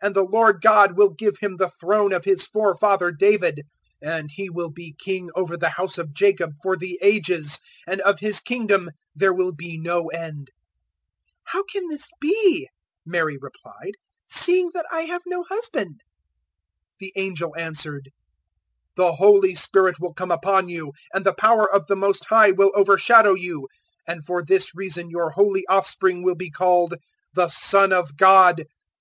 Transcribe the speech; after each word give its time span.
And 0.00 0.14
the 0.14 0.22
Lord 0.22 0.60
God 0.62 0.96
will 0.96 1.10
give 1.12 1.38
Him 1.40 1.56
the 1.56 1.68
throne 1.68 2.12
of 2.12 2.24
His 2.24 2.46
forefather 2.46 3.10
David; 3.10 3.62
001:033 4.04 4.08
and 4.18 4.30
He 4.30 4.48
will 4.48 4.70
be 4.70 4.94
King 5.00 5.30
over 5.34 5.56
the 5.56 5.70
House 5.70 5.98
of 5.98 6.14
Jacob 6.14 6.52
for 6.62 6.76
the 6.76 6.96
Ages, 7.02 7.58
and 7.84 8.00
of 8.02 8.20
His 8.20 8.38
Kingdom 8.38 8.88
there 9.16 9.32
will 9.32 9.52
be 9.52 9.76
no 9.76 10.06
end." 10.10 10.46
001:034 10.48 10.48
"How 11.46 11.62
can 11.64 11.88
this 11.88 12.08
be," 12.20 12.68
Mary 13.04 13.36
replied, 13.36 13.94
"seeing 14.28 14.70
that 14.74 14.86
I 14.92 15.00
have 15.06 15.22
no 15.26 15.42
husband?" 15.48 15.96
001:035 15.96 15.96
The 17.00 17.12
angel 17.16 17.54
answered, 17.58 18.10
"The 18.94 19.16
Holy 19.16 19.56
Spirit 19.56 19.98
will 19.98 20.14
come 20.14 20.30
upon 20.30 20.68
you, 20.68 20.92
and 21.12 21.26
the 21.26 21.34
power 21.34 21.68
of 21.68 21.88
the 21.88 21.96
Most 21.96 22.26
High 22.26 22.52
will 22.52 22.70
overshadow 22.76 23.34
you; 23.34 23.66
and 24.06 24.24
for 24.24 24.40
this 24.44 24.72
reason 24.76 25.10
your 25.10 25.30
holy 25.30 25.64
offspring 25.68 26.22
will 26.22 26.36
be 26.36 26.52
called 26.52 26.94
`the 27.36 27.50
Son 27.50 27.92
of 27.92 28.16
God.' 28.16 28.66